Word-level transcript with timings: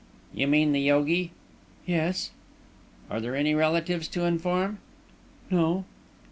"You 0.33 0.47
mean 0.47 0.71
the 0.71 0.79
yogi?" 0.81 1.29
"Yes." 1.85 2.31
"Are 3.11 3.21
there 3.21 3.35
any 3.35 3.53
relatives 3.53 4.07
to 4.07 4.25
inform?" 4.25 4.79
"No." 5.51 5.85